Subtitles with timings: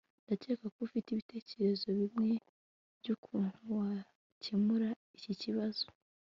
[0.25, 2.31] ndakeka ko ufite ibitekerezo bimwe
[2.99, 5.85] byukuntu wakemura iki kibazo